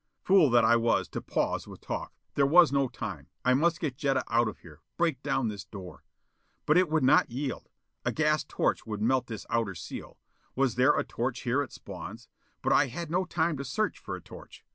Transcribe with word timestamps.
Fool 0.23 0.49
that 0.49 0.65
I 0.65 0.77
was, 0.77 1.07
to 1.09 1.21
pause 1.21 1.67
with 1.67 1.79
talk! 1.79 2.11
There 2.33 2.47
was 2.47 2.71
no 2.71 2.87
time: 2.87 3.27
I 3.45 3.53
must 3.53 3.79
get 3.79 3.97
Jetta 3.97 4.23
out 4.29 4.47
of 4.47 4.57
here. 4.61 4.81
Break 4.97 5.21
down 5.21 5.47
this 5.47 5.63
door. 5.63 6.05
But 6.65 6.75
it 6.75 6.89
would 6.89 7.03
not 7.03 7.29
yield. 7.29 7.69
A 8.03 8.11
gas 8.11 8.43
torch 8.43 8.87
would 8.87 8.99
melt 9.03 9.27
this 9.27 9.45
outer 9.51 9.75
seal. 9.75 10.17
Was 10.55 10.73
there 10.73 10.97
a 10.97 11.03
torch 11.03 11.41
here 11.41 11.61
at 11.61 11.71
Spawn's? 11.71 12.29
But 12.63 12.73
I 12.73 12.87
had 12.87 13.11
no 13.11 13.25
time 13.25 13.57
to 13.57 13.63
search 13.63 13.99
for 13.99 14.15
a 14.15 14.21
torch! 14.21 14.65